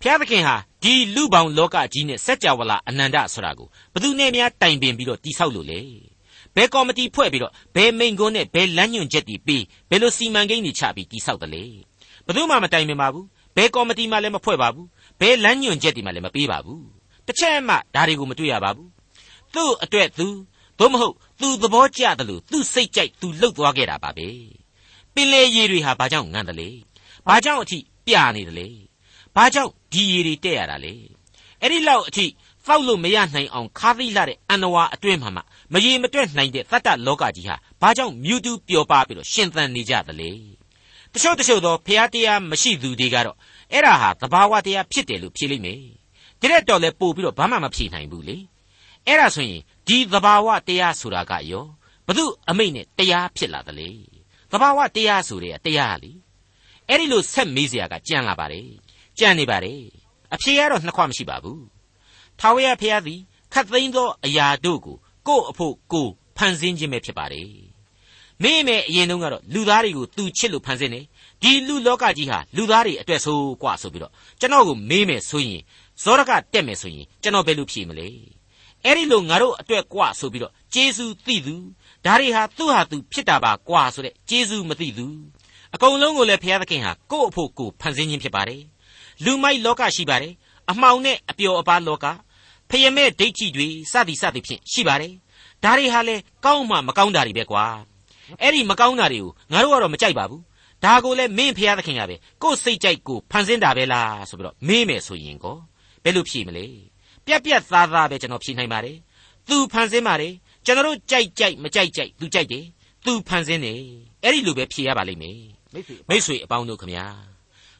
[0.00, 5.80] ဘုရားသခင်ဟာဒီလူပေါင်းလောကကြီးနဲ့စัจ java လာအနန္တဆိုတာကိုဘသူနဲ့များတိုင်ပင်ပြီးတော့တိဆောက်လို့လေ
[6.56, 11.64] ဘယ်ကော်မတီဖွဲ့ပြီးတော့ဘယ်မိန်ကွန်းနဲ့ဘယ်လမ်းညွှန်ချက်တွေပြီးဘယ်လိုစီမံကိန်းတွေချပြီးတိဆောက်တယ်လေ
[12.26, 13.26] ဘသူမှမတိုင်ပင်ပါဘူး
[13.56, 14.86] ဘယ်ကော်မတီမှလည်းမဖွဲ့ပါဘူး
[15.20, 16.82] ဘယ်လမ်းညွှန်ချက်တွေမှလည်းမပေးပါဘူး
[17.26, 18.88] တစ်ချက်မှဒါတွေကိုမတွေ့ရပါဘူး
[19.54, 20.26] သူ့အတွက်သူ
[20.78, 24.28] သို့မဟုတ်သူသဘောကျတယ်လို့သူ့စိတ်ကြိုက်သူလှုပ်သွားခဲ့တာပါပဲ
[25.14, 26.68] ပင်လေရေတွေဟာဘာကြောင့်ငံတယ်လေ
[27.26, 28.68] ဘာကြောင့်အထိပြနေတယ်လေ
[29.36, 30.94] ဘာကြောင့်ဒီရေတွေတက်ရတာလဲ
[31.60, 32.26] အဲ့ဒီလောက်အထိ
[32.66, 40.30] ဖောက်လို့မရနိုင်အောင်ခါးသိလာတဲ့အန်နဝါအတွင်းမှာမှမရေမတွက်နိုင်တဲ့သတ္တလောကကြီးဟာဘာကြောင့်မြူတူပျော်ပါပြီးတော့ရှင်သန်နေကြသလဲ
[41.14, 43.36] တချို့တချို့သောဖျားတရားမရှိသူတွေကတော့
[43.72, 45.80] အဲ့ဒါဟာသဘာဝတရားဖြစ်တယ်လို့ဖြေလိမ့်မယ်
[46.40, 48.36] ဒီရက်တော့လဲပို့ပြီးတော့ဘာမှမဖြေနိုင်ဘူးလေ
[49.06, 51.66] အဲ့ဒါဆိုရင်ဒီသဘာဝတရားဆိုတာကရော
[52.06, 53.90] ဘု து အမိတ်နဲ့တရားဖြစ်လာတယ်လေ
[54.50, 56.12] သဘာဝတရားဆိုတဲ့တရားလေ
[56.88, 58.68] အဲ့ဒီလိုဆက်မေးစရာကကြံလာပါတယ်
[59.18, 59.82] ကြံနေပါတယ်
[60.34, 61.64] အဖြေကတော့နှစ်ခွမရှိပါဘူး
[62.40, 63.20] ထာဝရဘုရားသည်
[63.52, 64.96] ခတ်သိမ်းသောအရာတို့ကို
[65.28, 67.63] ကို့အဖို့ကိုဖန်ဆင်းခြင်းပဲဖြစ်ပါတယ်
[68.43, 71.05] မင်းမဲအရင်တုန်းကတော့လူသားတွေကိုသူချစ်လို့ဖန်ဆင်းတယ်
[71.41, 75.61] ဒီလူလောကကြီးဟာလူသားတွေအတွက်ဆိုกว่าဆိုပြီးတော့ကျွန်တော်ကိုမေးမယ်ဆိုရင်
[76.03, 78.07] ဇောရကတက်မယ်ဆိုရင်ကျွန်တော်ဘယ်လိုဖြေမလဲ
[78.85, 81.55] အဲ့ဒီလိုငါတို့အတွက်กว่าဆိုပြီးတော့ဂျေဇုသိသူ
[82.05, 85.07] ဒါတွေဟာသူ့ဟာသူဖြစ်တာပါกว่าဆိုတဲ့ဂျေဇုမသိသူ
[85.73, 88.61] အကုန်လုံးကိုလည်းဘုရားသခင်ဟာကိုယ့်အဖို့ကိုဖန်ဆင်းခြင်းဖြစ်ပါတယ်
[89.23, 90.33] လူမိုက်လောကရှိပါတယ်
[90.71, 92.05] အမှောင်နဲ့အပျော်အပါလောက
[92.69, 95.13] ဖယမဲဒိဋ္ဌိတွေစသည်စသည်ဖြင့်ရှိပါတယ်
[95.63, 97.65] ဒါတွေဟာလေကောင်းမှမကောင်းတာတွေပဲကွာ
[98.40, 100.42] အဲ့ဒီမကောင်းတာတွေကိုငါတို့ကတော့မကြိုက်ပါဘူး
[100.84, 105.56] ဒါကိုလည်းမင်းဖျားသခင်ကပဲကိုယ်စိတ်ကြိုက်ကိုဖန်ဆင်းတာပဲလားဆိုပြီးတော့မေးမယ်ဆိုရင်ကော
[106.04, 106.66] ဘယ်လိုဖြေမလဲ
[107.26, 108.96] ပြက်ပြက်သားသားပဲကျွန်တော်ဖြေနိုင်ပါတယ်
[109.48, 110.32] သူဖန်ဆင်းပါတယ်
[110.66, 112.64] ကျွန်တော်တို့ကြိုက်ကြိုက်မကြိုက်ကြိုက်သူကြိုက်တယ်
[113.04, 113.80] သူဖန်ဆင်းတယ်
[114.22, 115.38] အဲ့ဒီလိုပဲဖြေရပါလိမ့်မယ်
[116.08, 117.06] မိတ်ဆွေအပေါင်းတို့ခမညာ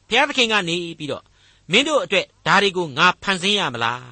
[0.07, 1.23] ဘုရားသခင်ကနေပြီးတော့
[1.71, 4.03] မင်းတို့အတွက်ဒါတွေကိုငါဖန်ဆင်းရမလား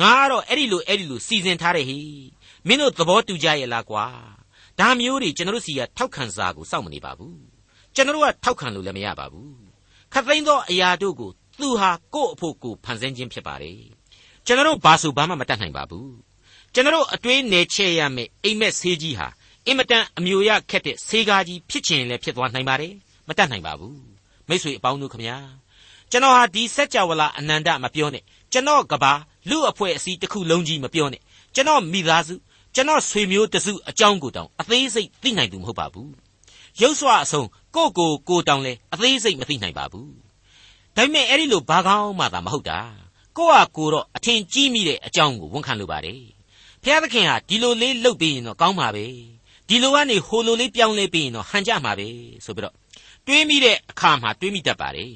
[0.00, 2.00] ငါကတော့အဲ့ဒီလိုအဲ့ဒီလိုစီစဉ်ထားတယ်ဟိ
[2.66, 4.04] မင်းတို့သဘောတူကြရဲ့လားကွာ
[4.80, 7.38] ဒါမျိုးတွေကျွန်တော်တို့စီကထောက်ခံစာကိုစောင့်မနေပါဘူး
[7.94, 9.54] ကျွန်တော်တို့ကထောက်ခံလို့လည်းမရပါဘူး
[10.12, 13.78] ခတ်သိမ်းသောအရာတို့ကိုသူဟာကိုယ့်အဖို့ကိုဖန်ဆင်းခြင်းဖြစ်ပါတယ်
[14.46, 16.12] ကျွန်တော်တို့ဘာဆိုဘာမှမတတ်နိုင်ပါဘူး
[16.74, 19.28] ကျွန်တော်တို့အတွေးနယ်ချဲ့ရမယ်အိမ်မက်ဆေးကြီးဟာ
[19.66, 22.94] အင်မတန်အမျိုးရခက်တဲ့ဆေးကားကြီးဖြစ်ချင်လည်းဖြစ်သွားနိုင်ပါတယ်
[23.28, 23.98] မတတ်နိုင်ပါဘူး
[24.48, 25.36] မိတ်ဆွေအပေါင်းတို့ခမညာ
[26.10, 29.12] ကျွန်တော်ဟာဒီစัจ java လာအနန္တမပြောနဲ့ကျွန်တော်ကဘာ
[29.50, 31.22] လူအဖွဲ့အစည်းတစ်ခုလုံးကြီးမပြောနဲ့
[31.54, 32.34] ကျွန်တော်မိသားစု
[32.76, 36.12] ကျွန်တော်ဆွေမျိုးတစုအကြောင်းကိုတောင်အသေးစိတ်သိနိုင်သူမဟုတ်ပါဘူး
[36.80, 40.12] ရုပ်စွာအဆုံးကိုကိုကိုတောင်လဲအသေးစိတ်မသိနိုင်ပါဘူး
[40.96, 42.78] ဒါပေမဲ့အဲ့ဒီလိုဘာကောင်းမှသာမဟုတ်တာ
[43.36, 46.22] ကိုကကိုတော့အထင်ကြီးမိတဲ့အကြောင်းကိုဝန်ခံလိုပါတယ်
[46.82, 49.06] ဖျားသခင်ဟာဒီလိုလေးလှုပ်ပြီးရင်တော့ကောင်းပါပဲ
[49.68, 52.08] ဒီလိုကနေဟိုလိုလေးပြောင်းလဲပြီးရင်တော့ဟန်ကြမှာပဲ
[52.44, 52.74] ဆိုပြီးတော့
[53.26, 55.14] တွေးမိတဲ့အခါမှာတွေးမိတတ်ပါတယ်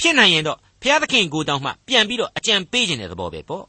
[0.00, 3.64] ဖြစ်နိုင်ရင်တော့ဘုရားသခင်ကိုတောင်မှပြန်ပြီးတော့အကြံပေးခြင်းတဲ့သဘောပဲပေါ့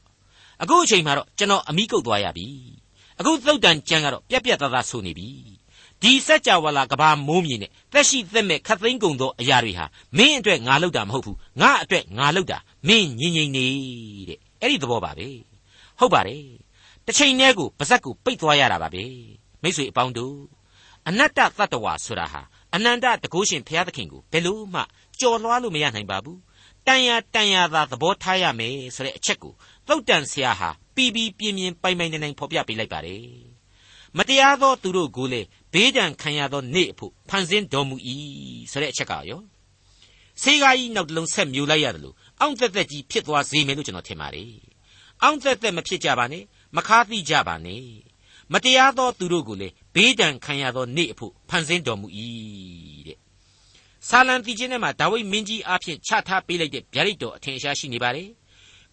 [0.61, 2.47] အခုအချိန်မှာတော့ကျွန်တော်အမိကုတ်သွားရပြီ
[3.19, 5.29] အခုသုတ်တန်ကြံကတော့ပြက်ပြက်သားသားဆိုနေပြီ
[6.01, 9.85] ဒီစัจ java လာကဘာမိုးမြေနဲ့သက်ရှိသက်မဲ့ခတ်သိမ်းကုန်သောအရာတွေဟာ
[10.17, 13.67] မင်းအတွက်ငါလုပ်တာမဟုတ်ဘူးငါအတွက်ငါလုပ်တာမင်းငြိမ်ငြိမ်နေ
[14.29, 15.27] တဲ့အဲ့ဒီသဘောပါပဲ
[15.99, 16.43] ဟုတ်ပါတယ်
[17.05, 19.03] တစ်ချိန်တည်းကိုပါဇက်ကိုပိတ်သွားရတာပါပဲ
[19.61, 20.37] မိတ်ဆွေအပေါင်းတို့
[21.07, 22.41] အနတ္တတတ္တဝါဆိုတာဟာ
[22.75, 24.81] အနန္တတကုရှင်ဘုရားသခင်ကိုဘယ်လို့မှ
[25.19, 26.39] ကြော်လွှားလို့မရနိုင်ပါဘူး
[26.87, 29.53] တန်ရတန်ရသာသဘောထားရမယ်ဆိုတဲ့အချက်ကို
[29.87, 33.23] သုတ်တန်ဆရာဟာ ပီပီပြင်းပြင်းပိုင်ပိုင်နိုင်နိုင်ဖော်ပြပေးလိုက်ပါတယ်
[34.17, 35.41] မတရားသောသူတို့ကိုလေ
[35.73, 37.95] ဘေးဒဏ်ခံရသောနေ့အဖို့ဖန်ဆင်းတော်မူ၏
[38.71, 39.41] ဆိုတဲ့အချက်ကရော
[40.41, 44.53] ဆေးကားကြီးနောက်တစ်လုံးဆက်မြူလိုက်ရတယ်လို့အောင့်သက်သက်ကြီးဖြစ်သွားစေမယ်လို့ကျွန်တော်ထင်ပါတယ်
[45.23, 46.43] အောင့်သက်သက်မဖြစ်ကြပါနဲ့
[46.77, 47.85] မခါသိကြပါနဲ့
[48.53, 52.07] မတရားသောသူတို့ကိုလေဘေးဒဏ်ခံရသောနေ့အဖို့ဖန်ဆင်းတော်မူ၏
[53.07, 53.17] တဲ့
[54.09, 58.29] ဆာလံတီချင်းထဲမှာဒါဝိဒ်မင်းကြီးအားဖြင့်ချထားပေးလိုက်တဲ့ဗျာဒိတ်တော်အထင်ရှားရှိနေပါတယ်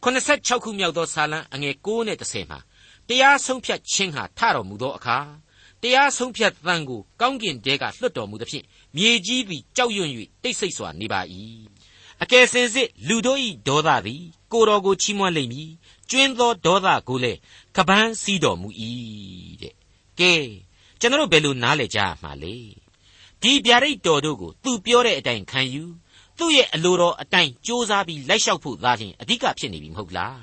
[0.03, 2.59] 86ခုမြောက်သောဆာလံအငယ်9နဲ့10မှာ
[3.09, 5.19] တရားဆုံးဖြတ်ခြင်းဟာထတော်မူသောအခါ
[5.83, 8.65] တရားဆုံးဖြတ်သံကိုကောင်းကင်တဲကလွှတ်တော်မူသဖြင့်
[8.97, 10.11] မြေကြီးသည်ကြောက်ရွံ့၍
[10.43, 11.21] တိတ်ဆိတ်စွာနေပါ၏
[12.23, 13.39] အကယ်စင်စစ်လူတို့၏
[13.69, 15.71] ဒေါသသည်ကိုတော်ကိုချီးမွမ်းလိမ့်မည်
[16.11, 17.39] ကျွင်းသောဒေါသကိုလည်း
[17.77, 18.69] ကပန်းစီးတော်မူ၏
[19.63, 19.75] တဲ့
[20.21, 20.33] ကဲ
[21.01, 22.55] ကျွန်တော်ဘယ်လိုနားလည်ကြရမှာလဲ
[23.43, 25.85] ဒီဗျာဒိတ်တော်တို့ကိုသူပြောတဲ့အတိုင်းခံယူ
[26.41, 30.41] သူ့ရဲ့အလိုတော်အတိုင်းစ조사ပြီးလိုက်လျှောက်ဖို့သာလျှင်အဓိကဖြစ်နေပြီမဟုတ်လား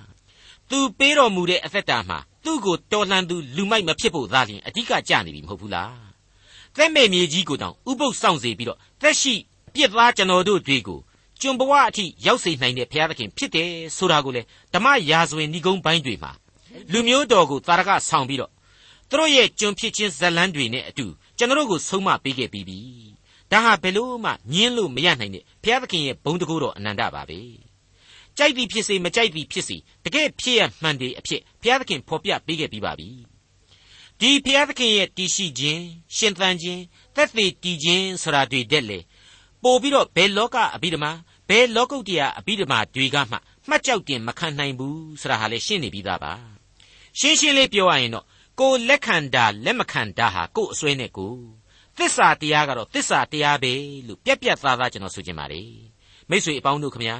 [0.70, 5.96] သူပေးတော်မူတဲ့အသက်တာမှာသူ့ကိုတော်လှန်သူလူမိုက်မဖြစ်ဖို့သာလျှင်အဓိကကြနေပြီမဟုတ်ဘူးလား
[6.76, 9.34] သက်မဲ့မြေကြီးကိုတောင်ဥပုပ်ဆောင်စေပြီးတော့သက်ရှိ
[9.74, 11.00] ပြစ်သားကျွန်တော်တို့တွေကို
[11.42, 14.42] ကျွန်ဘဝအထိရောက်စေနိုင်တဲ့ဘုရားသခင်ဖြစ်တယ်ဆိုတာကိုလေ
[14.74, 16.32] ဓမ္မရာဇဝင်ဏိဂုံးပိုင်းတွေမှာ
[16.92, 18.52] လူမျိုးတော်ကိုတာရကဆောင်ပြီးတော့
[19.10, 21.06] သူတို့ရဲ့ကျွန်ဖြစ်ခြင်းဇလန်းတွေနဲ့အတူ
[21.38, 22.80] ကျွန်တော်တို့ကိုဆုံးမပေးခဲ့ပြီးပြီ
[23.52, 27.40] ဒါဟာဘယ်လို့မှညင်းလို့မရနိုင်တဲ့ဘုရားသခင်ရဲ့ဘုံတကူတော်အနန္တပါပဲ
[28.38, 33.10] ကြိုက်သည်ဖြစ်စေမကြိုက်သည်ဖြစ်စေတကယ်ဖြစ်ရမှန်တယ်အဖြစ်ဘုရားသခင်ဖော်ပြပေးခဲ့ပြီးပါပြီ
[34.20, 35.84] ဒီဘုရားသခင်ရဲ့တည်ရှိခြင်း
[36.18, 36.82] ရှင်သန်ခြင်း
[37.16, 39.00] သက်သေတည်ခြင်းဆိုတာတွေတက်လေ
[39.64, 41.12] ပို့ပြီးတော့ဘယ်လောကအဘိဓမ္မာ
[41.50, 43.38] ဘယ်လောကုတ္တရာအဘိဓမ္မာတွေကမှ
[43.70, 46.34] မှတ်ကြောက်တင်မခံနိုင်ဘူးဆိုတာဟာလည်းရှင်းနေပြီးသားပါ
[47.20, 48.26] ရှင်းရှင်းလေးပြောရရင်တော့
[48.60, 51.34] ကိုလက်ခံတာလက်မခံတာဟာကို့အစွဲနဲ့ကို
[51.98, 53.74] သစ္စာတရားကတော့သစ္စာတရားပဲ
[54.08, 55.64] လို့ပြက်ပြက်သားသားကျွန်တော်ဆိုချင်ပါလေ
[56.30, 57.18] မိတ်ဆွေအပေါင်းတို့ခမညာ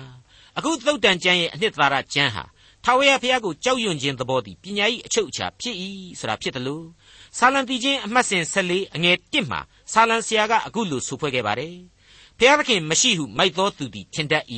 [0.58, 2.44] အခုသုတ်တန်ကျမ်းရဲ့အနှစ်သာရကျမ်းဟာ
[2.84, 5.76] ထာဝရဘုရားကိုကြောက်ရွံ့ခြင်းသဘောတည်ပညာ၏အချုပ်အခြာဖြစ်၏
[6.20, 6.86] ဆိုတာဖြစ်တယ်လို့
[7.38, 9.60] ဆာလံတီချင်းအမှတ်စဉ်14အငယ်1မှာ
[9.94, 11.76] ဆာလံဆရာကအခုလိုဆိုဖွဲ့ခဲ့ပါတယ်
[12.38, 14.46] ဘုရားသခင်မရှိဟုမိုက်သောသူသည်ထင်တတ်၏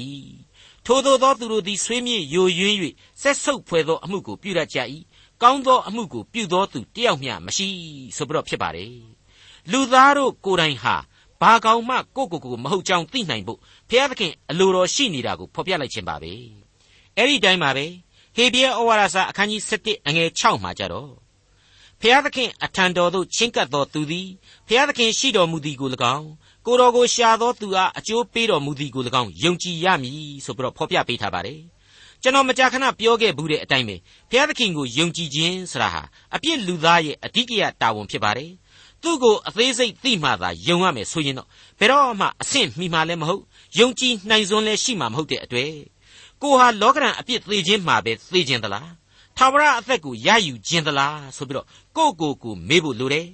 [0.86, 2.78] ထိုသောသောသူတို့သည်ဆွေးမြေ့ယိုယွင်း၍
[3.22, 4.80] ဆက်ဆုပ်ဖွဲ့သောအမှုကိုပြုတတ်ကြ၏
[5.42, 7.68] ကောင်းသောအမှုကိုပြုသောသူတယောက်မျှမရှိ
[8.18, 9.19] ဆိုပြီးတော့ဖြစ်ပါတယ်
[9.72, 10.96] လူသားတို့ကိုယ်တိုင်ဟာ
[11.42, 16.32] ဘာကောင်မှကိုကိုကိုမဟုတ်ကြောင်းသိနိုင်ဖို့ဘုရားသခင်အလိုတော်ရှိနေတာကိုဖော်ပြလိုက်ခြင်းပါပဲ
[17.18, 17.86] အဲ့ဒီတိုင်းပါပဲ
[18.36, 21.12] ဟေဘရဲဩဝါဒစာအခန်းကြီး7အငယ်6မှာကြတော့
[22.02, 24.28] ဖျားသခင်အထံတော်သို့ချဉ်ကပ်တော်သူသည်
[24.68, 26.28] ဖျားသခင်ရှိတော်မူသည်ကို၎င်း
[26.66, 31.62] ကိုတော်ကိုရှာသောသူအားအကျိုးပေးတော်မူသည်ကို၎င်းယုံကြည်ရမည်ဆိုပြီးတော့ဖော်ပြပေးထားပါတယ်
[32.24, 33.96] ကျွန်တော်မကြာခဏပြောခဲ့ဘူးတဲ့အတိုင်းပဲ
[34.30, 36.02] ဘုရားသခင်ကိုယုံကြည်ခြင်းဆိုတာဟာ
[36.36, 38.52] အပြစ်လူသားရဲ့အဓိကရတာဝန်ဖြစ်ပါတယ်
[39.04, 41.48] သူ့ကိုအသေးစိတ်သိမှသာယုံရမယ်ဆိုရင်တော့
[41.80, 43.44] ဘယ်တော့မှအဆင့်မှီမှလည်းမဟုတ်
[43.80, 45.72] ယုံကြည်နိုင်စွမ်းလည်းရှိမှာမဟုတ်တဲ့အတွေ့
[46.42, 48.90] ကိုဟာလောကရန်အပြစ်သေးခြင်းမှာပဲသေခြင်းသလား
[49.38, 53.28] ထာဝရအသက်ကိုရယူခြင်းသလားဆိုပြီးတော့ကိုကိုကိုမေးဖို့လိုတယ်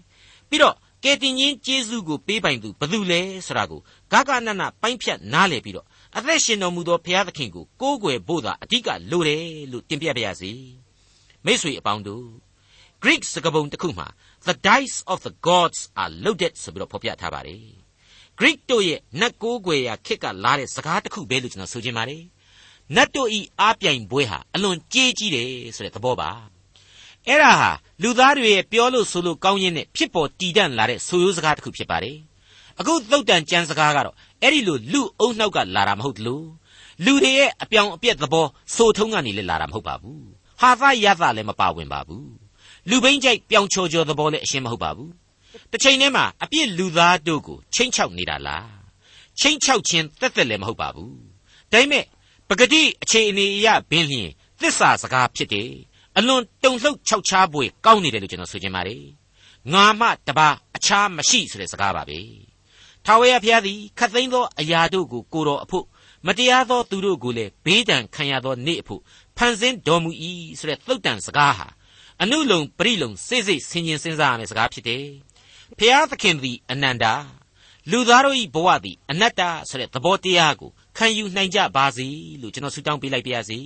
[0.49, 3.79] ပြီးတော့ကယ်တင်ရှင်ယေရှုကိုပေးပိုင်သူဘယ်သူလဲဆိုတာကို
[4.11, 5.85] ဂဂနနပိုင်းဖြတ်နားလည်ပြီးတော့
[6.17, 10.51] အသက်ရှင်တော်မူသောဘုရားသခင်ကိုကိုးကွယ်ဖို့သာအဓိကလိုတယ်လို့တင်ပြပါရစေ
[11.45, 12.25] မိတ်ဆွေအပေါင်းတို့
[13.03, 14.07] Greek စကားပုံတစ်ခုမှာ
[14.47, 17.63] the dice of the gods are loaded ဆိုပြီးတော့ဖော်ပြထားပါတယ်
[18.39, 22.23] Greek တို့ရဲ့နတ်ကိုးကွယ်ရာခေတ်ကလာတဲ့စကားတစ်ခုပဲလို့ကျွန်တော်ဆိုချင်ပါတယ်
[22.95, 26.29] နတ်တို့ဤအားပြိုင်ပွဲဟာအလွန်ကြေးကြီးတယ်ဆိုတဲ့သဘောပါ
[27.27, 32.17] အဲ့ဒါဟာလူသားတွေရဲ့ပြောလို့ဆိုလို့ကောင်းရင်းနဲ့ဖြစ်ပေါ်တည်တံ့လာတဲ့ဆိုရိုးစကားတစ်ခုဖြစ်ပါတယ်
[32.79, 36.45] အခုသုတ်တန်ကျမ်းစကားကတော့အဲ့ဒီလိုလူအုံနှောက်ကလာတာမဟုတ်လို့
[37.05, 40.25] လူတွေရဲ့အပြောင်အပြက်သဘောဆိုထုံးကနေလည်းလာတာမဟုတ်ပါဘူး
[40.61, 42.34] ဟာသရသလည်းမပါဝင်ပါဘူး
[42.89, 45.11] လူဘိန်းကြိုက်ပြောင်ချော်ချော်သဘောလည်းအရှင်းမဟုတ်ပါဘူး
[45.71, 48.69] တစ်ချိန်တည်းမှာအပြစ်လူသားတို့ကိုချိန်ချောက်နေတာလား
[49.39, 51.17] ချိန်ချောက်ခြင်းတက်တက်လည်းမဟုတ်ပါဘူး
[51.71, 52.05] ဒါပေမဲ့
[52.49, 54.29] ပဂတိအခြေအနေအရဘင်းလျင်
[54.61, 55.71] သစ္စာစကားဖြစ်တယ်
[56.17, 59.03] အလွန်တုန်လှုပ်ခြောက်ခြားပွေကောင်းနေတယ်လို့ကျွန်တော်ဆိုချင်ပါတယ်
[59.73, 62.19] ငါမှတပါအခြားမရှိဆိုတဲ့စကားပါပဲ
[63.05, 65.85] ထာဝရဘုရားသည်ခတ်သိမ်းသောအရာတို့ကိုကိုတော်အဖို့
[66.27, 69.01] မတရားသောသူတို့ကိုလည်းဘေးဒဏ်ခံရသောနေ့အဖို့
[69.37, 70.11] ဖန်ဆင်းတော်မူ၏
[70.59, 71.67] ဆိုတဲ့သုတ်တန်စကားဟာ
[72.23, 75.05] အနုလုံပရိလုံစိတ်စိတ်ဆင်ញင်စဉ်းစားရမယ့်စကားဖြစ်တယ်
[75.77, 77.13] ဖျားသခင်သည်အနန္တာ
[77.91, 82.07] လူသားတို့၏ဘဝသည်အနတ္တဆိုတဲ့သဘောတရားကိုခံယူနိုင်ကြပါစေ
[82.41, 83.59] လို့ကျွန်တော်ဆုတောင်းပေးလိုက်ပါရစေ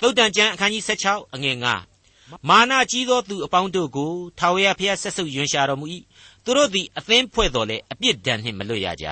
[0.00, 1.56] သုတ်တန်ကျမ်းအခန်းကြီး16အငယ်
[2.02, 5.86] 9မာနကြီးသောသူအပေါင်းတို့ကိုထာဝရဘုရားဆက်ဆုပ်ယွန်ရှာတော်မူ၏
[6.44, 9.06] သူတို့သည်အသင်းဖွဲ့တော်လဲအပြစ်ဒဏ်နှင့်မလွတ်ရကြ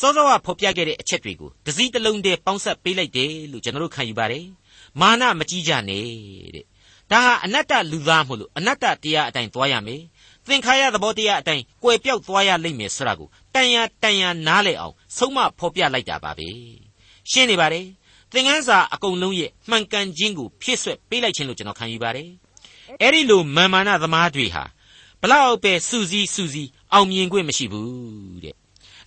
[0.00, 4.46] စောစောကဖော်ပြခဲ့တဲ့အချက်တွေကိုတစည်းတစ်လုံးတည်းပေါင်းစပ်ပေးလိုက်တယ်လို့ကျွန်တော်တို့ခံယူပါတယ်
[5.00, 6.06] မာနမကြီးကြနဲ့
[6.54, 6.66] တဲ့
[7.12, 10.02] ဒါဟာအနတ္တလူသားမို့လို့အနတ္တတရားအတိုင်းသွားရမယ်
[10.46, 16.48] သင်္ခါရသဘောတရားအတိုင်းကွယ်ပြောက်သွားရလိမ့်မယ်ဆိုတာကိုတန်ရတန်ရနားလည်အောင်ဆုံးမဖော်ပြလိုက်တာပါပဲ
[17.30, 17.86] ရှင်းနေပါတယ်
[18.32, 22.28] သင်ခန်းစာအကုန်လုံးရဲ့မှန်ကန်ခြင်းကိုဖြည့်ဆွက်ပေးလိုက်ခြင်းလို့ကျွန်တော်ခံယူပါတယ်
[23.00, 24.64] အဲ့ဒီလိုမာမာနသမားတွေဟာ
[25.20, 28.54] ဘလောက်ပဲစူးစီးစူးစီးအောင်မြင်ခွင့်မရှိဘူးတဲ့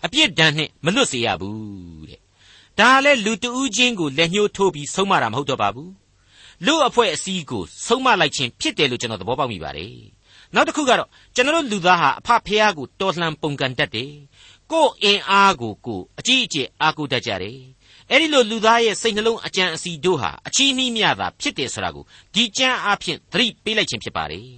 [0.05, 2.19] အပြစ်ဒဏ်နဲ့မလွတ်စေရဘူးတဲ့
[2.79, 5.91] ဒါလည်းလူတဦးချင်းကိုလက်ညှိုးထိုးပြီးဆုံးမတာမဟုတ်တော့ပါဘူး
[6.65, 9.96] လူအဖွဲ့အစည်းကိုဆုံးမလိုက်ခြင်းဖြစ်တယ်လို့ကျွန်တော်သဘောပေါက်မိပါတယ်
[10.56, 14.12] နောက်တစ်ခုကတော့ကျွန်တော်လူသားဟာအဖဖះကိုတော်လှန်ပုန်ကန်တတ်တယ်
[14.72, 17.60] ကိုယ်အင်အားကိုကိုအကြီးအကျယ်အားကိုးတတ်ကြတယ်
[18.10, 24.50] အဲ့ဒီလိုလူသားရဲ့စိတ်နှလုံးအကြံအစီတို့ဟာအချီးနှီးမြတာဖြစ်တယ်ဆိုတာကိုဒီကြံအားဖြင့်သတိပေးလိုက်ခြင်းဖြစ်ပါတယ်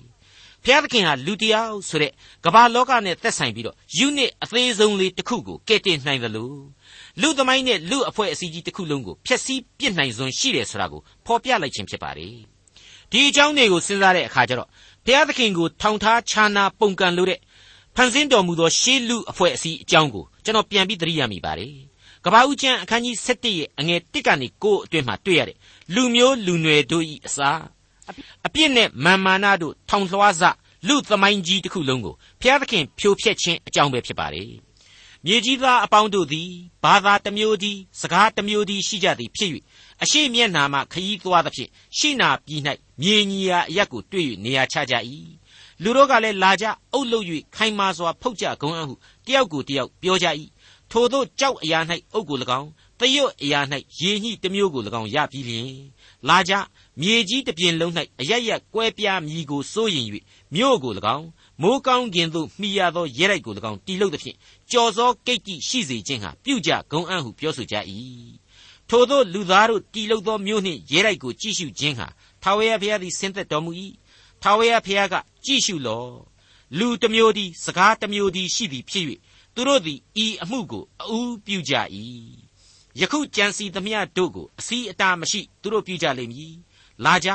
[0.63, 2.11] ဖျားသခင်ဟာလူတရားဆိုတဲ့
[2.45, 6.57] ကမ္ဘာလောကနဲ့သက်ဆိုင်ပြီးတော့ unit အသေးဆုံးလေးတစ်ခုကိုကယ်တင်နိုင်တယ်လို့
[7.21, 12.33] လူသမိုင်းနဲ့လူအဖွဲ့အစည်းကြီးတစ်ခုလုံးကိုဖျက်ဆီးပစ်နိုင်စွမ်းရှိတယ်ဆိုတာကိုဖော်ပြလိုက်ခြင်းဖြစ်ပါတယ်
[13.11, 14.69] ဒီအကြောင်းတွေကိုစဉ်းစားတဲ့အခါကျတော့
[15.05, 17.39] ဘုရားသခင်ကိုထောင်ထားခြားနာပုန်ကန်လို့တဲ့
[17.95, 21.73] ဖန်ဆင်းတော်မူသောရှေးလူအဖွဲ့အစည်းအကြောင်းကိုကျွန်တော်ပြန်ပြီးသတိရမိပါတယ်
[22.25, 25.57] ကပ္ပဦးကျမ်းအခန်းကြီး7ရဲ့အငယ်1ကနေ9အတွင်းမှာတွေ့ရတဲ့
[25.93, 27.51] လူမျိုးလူနွယ်တို့ဤအစာ
[28.45, 30.43] အပြစ်နဲ့မာမာနတို့ထောင်လွှားစ
[30.87, 34.68] လူသမိုင်းကြီးတစ်ခုလုံးကိုဘုရားသခင်ဖြိုဖျက်ခြင်းအကြောင်းပဲဖြစ်ပါတယ်
[35.25, 36.49] မြေကြီးသားအပေါင်းတို့သည်
[36.83, 39.51] ဘာသာတစ်မျိုးသည်စကားတစ်မျိုးသည်ရှိကြသည်ဖြစ်၍
[40.03, 42.61] အရှိမျက်နာမှခยีသွားသဖြင့်ရှိနာပြည်၌
[43.01, 44.95] မြေညီရာအရက်ကိုတွေ့၍နေရာချကြ၏
[45.83, 48.95] လူတို့ကလည်းလာကြအုပ်လို့၍ခိုင်မာစွာဖုတ်ကြဂုံအဟု
[49.27, 50.27] တယောက်ကိုတယောက်ပြောကြ၏
[50.91, 51.79] ထို့သောကြောက်အရာ၌
[52.13, 53.59] အုပ်ကို၎င်းတရွတ်အရာ၌
[53.99, 55.69] ရေညှိတစ်မျိုးကို၎င်းရပြီးလျင်
[56.29, 56.53] လာကြ
[57.01, 60.07] မြေကြီးတစ်ပြင်လုံး၌အရရက်ကွဲပြားမြည်ကိုစိုးရင်၍
[60.55, 61.27] မြို့ကို၎င်း
[61.61, 64.37] မိုးကောင်းကင်သို့မှီရသောရဲတိုက်ကို၎င်းတီလုတ်သဖြင့်
[64.71, 67.75] ကြော်စောကိတ်တိရှိစေခြင်းဟာပြုကြဂုံအံ့ဟုပြောဆိုကြ၏
[68.89, 72.07] ထိုသောလူသားတို့တီလုတ်သောမြို့နှင့်ရဲတိုက်ကိုကြည့်ရှုခြင်းဟာ
[72.43, 73.71] ထာဝရဘုရားသည်ဆင်းသက်တော်မူ၏
[74.41, 76.11] ထာဝရဘုရားကကြည့်ရှုလော့
[76.77, 79.05] လူတစ်မျိုးသည်စကားတစ်မျိုးသည်ရှိသည်ဖြစ်၍
[79.55, 81.73] သူတို့သည်ဤအမှုကိုအူးပြုကြ၏
[82.99, 86.55] ယခုကြံစီသမျှတို့ကိုအစီအတာမရှိသူတို့ပြုကြလိမ့်မည်
[87.05, 87.29] လာကြ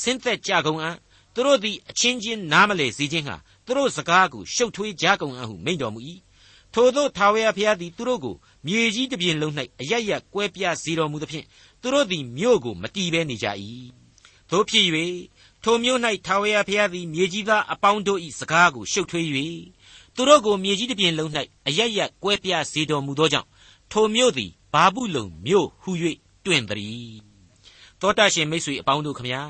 [0.00, 0.96] ဆင်းသက်ကြကုန်အံ့
[1.34, 3.36] သူတို့သည်အချင်းချင်းနားမလဲစေခြင်းဟာ
[3.70, 6.00] သူတို့စကားကိုရှုပ်ထွေးကြကုန်အံ့ဟုမိန့်တော်မူ၏
[6.74, 8.34] ထို့သောထာဝရဘုရားသည်သူတို့ကို
[8.66, 11.46] မြေကြီးတစ်ပြင်လုံး၌အရရက်ကွဲပြားစေတော်မူသဖြင့်
[11.80, 13.46] သူတို့သည်မြို့ကိုမတီးဘဲနေကြ၏
[14.50, 14.86] တို့ဖြစ်၍
[15.62, 19.26] ထိုမြို့၌ထာဝရဘုရားသည်မြေကြီးသားအပေါင်းတို့၏စကားကိုရှုပ်ထွေး၍
[20.14, 21.30] သူတို့ကိုမြေကြီးတစ်ပြင်လုံး၌
[21.66, 23.48] အရရက်ကွဲပြားစေတော်မူသောကြောင့်
[23.92, 25.90] ထိုမြို့သည်ဘာဘူးလုံမြို့ဟု၍
[26.46, 27.14] တွင်သည်
[28.00, 29.42] တောတရှင်မိတ်ဆွေအပေါင်းတို့ခမညာ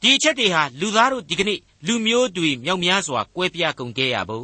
[0.00, 4.42] ဒီအချက်တွေဟာလူသားတို့ဒီကနေ့ လူမျိုးတွေမြောက်များစွာကွဲပြားကုန်ခဲ့ရပုံ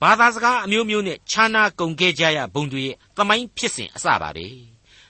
[0.00, 4.46] ဘာသာစကားအမျိုးမျိုးနဲ့ခြားနာကုန်ခဲ့ကြရဘုံတွေရဲ့သမိုင်းဖြစ်စဉ်အစပါပဲ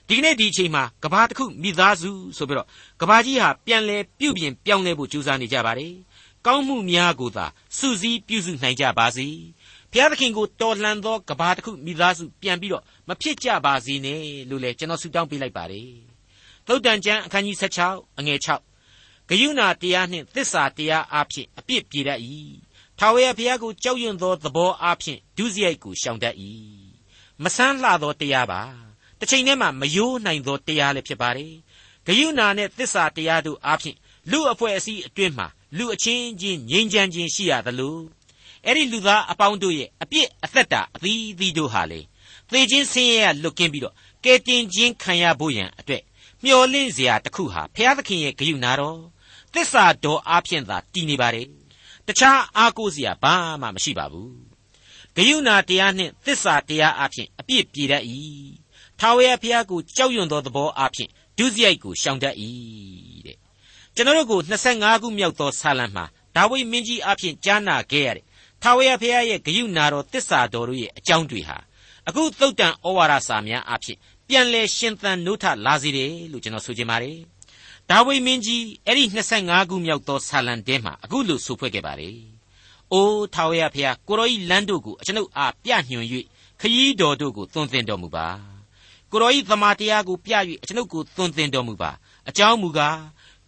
[0.07, 2.67] ဒီကနေ့ဒီအချိန်မှာကဘာတစ်ခုမိသားစုဆိုပြီးတော့
[3.01, 5.93] ကဘာကြီးဟာပြန်လဲပြုတ်ပြင်ပြောင်းလဲဖို့ကြိုးစားနေကြပါတယ်
[6.45, 7.45] ကောင်းမှုများကိုသာ
[7.77, 9.27] စုစည်းပြုစုနိုင်ကြပါစေ
[9.91, 15.91] ဘုရားသခင်ကိုတော်လှန်သောကဘာတစ်ခုမိသားစုပြန်ပြီးတော့မဖြစ်ကြပါစေနဲ့လို့လည်းကျွန်တော်ဆုတောင်းပေးလိုက်ပါတယ်
[16.67, 18.66] သုတ်တန်ကျမ်းအခန်းကြီး16အငယ်6
[19.29, 22.19] ဂယုဏတရားနှင့်သစ္စာတရားအဖြစ်အပြစ်ပြေတတ်၏
[22.99, 26.35] ထာဝရဘုရားကိုကြောက်ရွံ့သောသဘောအဖြစ်ဒုစရိုက်ကိုရှောင်တတ်၏
[27.43, 28.61] မဆန်းလှသောတရားပါ
[29.19, 31.53] တစ်ချိန်တည်းမှာမယိုးနိုင်သောတရားလည်းဖြစ်ပါတယ်
[32.05, 33.95] ဂယုဏနဲ့သစ္စာတရားတို့အဖြစ်
[34.31, 37.97] လူအဖွဲ့အစည်းအတွင်းမှာလူအချင်းချင်းငြိမ်းချမ်းခြင်းရှိရသလို
[38.65, 41.99] အဲ့ဒီလူသားအပေါင်းတို့ရဲ့အပြစ်အသက်တာအသီးသီးတို့ဟာလေ
[42.51, 46.03] သေခြင်းဆင်းရဲရလွတ်ကင်းပြီးတော့ကယ်တင်ခြင်းခံရဖို့ရန်အတွက်
[46.43, 48.99] မျော်လင့်စရာတစ်ခုဟာဘုရားသခင်ရဲ့ဂရုဏာတော်
[49.57, 51.47] သစ္စာတော်အားဖြင့်သာတည်နေပါတယ်
[52.07, 54.35] တခြားအားကိုးစရာဘာမှမရှိပါဘူး
[55.15, 58.03] ဂယုဏတရားနှင့်သစ္စာတရားအားဖြင့်အပြည့်ပြေတတ်၏
[58.99, 62.35] ထာဝရဘုရားကိုကြောက်ရွံ့သောသဘောအားဖြင့်ဒုစရိုက်ကိုရှောင်တတ်၏
[63.25, 63.37] တဲ့
[63.95, 64.41] ကျွန်တော်တို့ကို
[64.71, 68.25] 25ခုမြောက်သောဆာလံမှာဒါဝိမင်းကြီးအားဖြင့်ကြားနာခဲ့ရတဲ့
[68.63, 71.57] ထာဝရဘုရားရဲ့ဂယုဏတော်သစ္စာတော်တို့ရဲ့အကြောင်းတွေဟာ
[72.07, 77.17] အခုသုတ်တန်ဩဝါဒစာများအားဖြင့်ပြန်လဲရှင်သန်နိုးထလာစေတယ်လို့ကျွန်တော်ဆိုချင်ပါတယ်
[77.91, 79.03] ဒါဝိမင်းကြီးအဲ့ဒီ
[79.37, 82.17] 25ခုမြောက်သောဆာလံတဲမှာအခုလိုဆိုဖွဲ့ခဲ့ပါတယ်။
[82.93, 86.07] အိုးထာဝရဘုရားကိုရောဤလမ်းတို့ကိုအကျွန်ုပ်အားပြညွှန်၍
[86.61, 88.27] ခရီးတော်တို့ကိုသွန်သင်တော်မူပါ။
[89.11, 91.91] ကိုရောဤသမာတရားကိုပြ၍အကျွန်ုပ်ကိုသွန်သင်တော်မူပါ။
[92.29, 92.99] အကြောင်းမူကား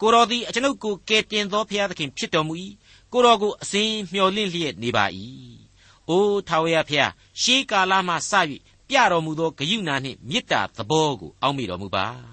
[0.01, 2.53] ကိုရောသည်အကျွန်ုပ်ကိုကယ်တင်သောဘုရားသခင်ဖြစ်တော်မူ၏။
[3.11, 5.05] ကိုရောကိုအစဉ်မျှော်လင့်လျက်နေပါ၏။
[6.09, 8.31] အိုးထာဝရဘုရားရှေးကာလမှစ၍
[8.89, 12.28] ပြတော်မူသောဂယုဏနှင့်မေတ္တာသဘောကိုအောက်မေ့တော်မူပါ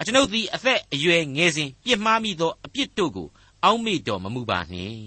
[0.00, 3.28] အကျွန်ုပ်သည်အသက်အရွယ်ငယ်စဉ်ပြစ်မှားမိသောအပြစ်တို့ကို
[3.64, 5.00] အောက်မေ့တော်မမူပါနှင့်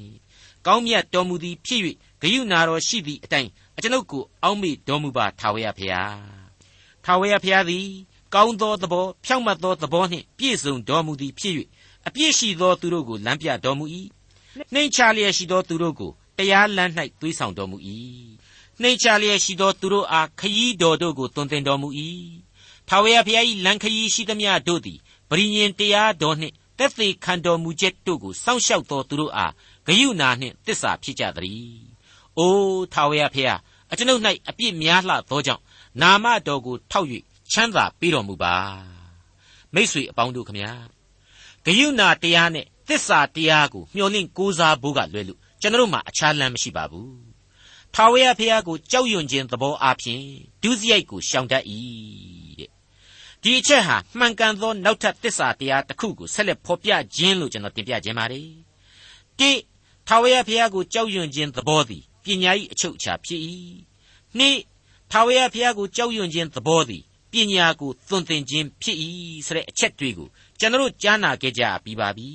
[0.66, 1.82] ကောင်းမြတ်တော်မူသည်ဖြစ်၍
[2.22, 6.18] ဂယုဏတော်ရှိသည့်အတိုင်းအကျွန်ုပ်ကိုအောက်မေ့တော်မူပါထာဝရဖျား
[7.06, 7.88] ထာဝရဖျားသည်
[8.34, 11.54] ကောင်းသောသဘောဖြောင့်မတ်သောသဘောနှင့်ပြည့်စုံတော်မူသည်ဖြစ်၍
[12.08, 13.86] အပြည့်ရှိသောသူတို့ကိုလမ်းပြတော်မူ၏
[14.74, 17.78] နှိမ်ချလျက်ရှိသောသူတို့ကိုတရားလမ်း၌သွေးဆောင်တော်မူ၏
[18.82, 21.88] နှိမ်ချလျက်ရှိသောသူတို့အားခရီးတော်တို့ကိုတွင်တင်တော်မူ၏
[22.90, 25.00] ထာဝရဘုရား၏လမ်းခရီးရှိသမျှတို့သည်
[25.30, 29.54] ပရိညင်တရားတော်နှင့်တက်သေးခံတော်မူချက်တို့ကိုစောင့်ရှောက်တော်သူတို့အား
[29.88, 31.74] ဂယုဏနှင့်တစ္ဆာဖြစ်ကြသည်။
[32.38, 33.60] အိုးထာဝရဘုရား
[33.92, 35.64] အကျွန်ုပ်၌အပြစ်များလှသောကြောင့်
[36.02, 37.08] နာမတော်ကိုထောက်၍
[37.52, 38.56] ချမ်းသာပေးတော်မူပါ
[39.74, 40.72] မိษွေအပေါင်းတို့ခမညာ
[41.66, 47.30] ဂယုဏတရားနဲ့သစ္စာတရားကိုမျှော်လင့်ကိုးစားဖို့ကလွယ်လို့ကျွန်တော်မှအခြားလမ်းမရှိပါဘူး
[47.94, 50.24] ထာဝရဘုရားကိုကြောက်ရွံ့ခြင်းသဘောအပြင်
[50.62, 52.39] ဒုစရိုက်ကိုရှောင်တတ်၏တဲ့
[53.44, 58.50] ဒီအချက်ဟာမှန်ကန်သောနောက်ထပ်သစ္စာတရားတစ်ခုကိုဆက်လက်ဖော်ပြခြင်းလို့ကျွန်တော်တင်ပြခြင်းပါတယ်
[59.40, 59.52] တိ
[60.08, 63.42] ထာဝရဘုရားကိုကြောက်ရွံ့ခြင်းသဘောသည်ပညာ၏အချုပ်အခြာဖြစ်၏
[64.38, 64.58] နှစ်
[65.12, 68.98] ထာဝရဘုရားကိုကြောက်ရွံ့ခြင်းသဘောသည်ပညာကိုသွန်သင်ခြင်းဖြစ်၏
[69.48, 70.28] ဆိုတဲ့အချက်တွေကို
[70.60, 72.30] ကျွန်တော်ကြားနာခဲ့ကြပြီးပါပြီ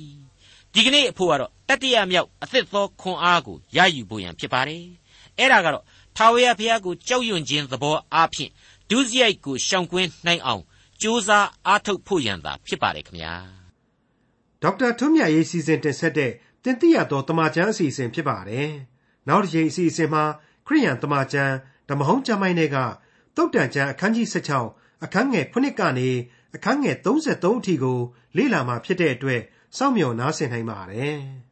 [0.73, 4.83] ဒီကနေ့အဖို့ကတော့တတိယမြောက်အသစ်သောခွန်အားကိုရယူဖို့ရန်ဖြစ်ပါတယ်
[5.37, 5.83] အဲ့ဒါကတော့
[6.17, 8.51] ထာဝရဘုရားကိုကြောက်ရွံ့ခြင်းသဘောအားဖြင့်
[8.89, 10.63] ဒုစရိုက်ကိုရှောင်ကွင်းနိုင်အောင်
[11.01, 13.33] ကြိုးစားအားထုတ်ဖို့ရန်သာဖြစ်ပါတယ်ခင်ဗျာ
[14.61, 16.31] ဒေါက်တာထွန်းမြတ်ရေးစီစဉ်တင်ဆက်တဲ့
[16.63, 18.69] တင်ပြရသောတမချန်းအစီအစဉ်ဖြစ်ပါတယ်
[19.27, 20.23] နောက်တစ်ချိန်အစီအစဉ်မှာ
[20.67, 21.53] ခရိယန်တမချန်း
[21.89, 22.77] ဓမ္မဟောင်းကျမ်းပိုင်းတွေက
[23.35, 24.27] တုတ်တန်ချန်းအခန်းကြီး
[24.65, 26.09] 16အခန်းငယ်9ကနေ
[26.55, 27.99] အခန်းငယ်33အထိကို
[28.37, 29.41] လေ့လာမှာဖြစ်တဲ့အတွက်
[29.77, 31.19] စောင့်မျှော်နားဆင်နိုင်ပါတယ်။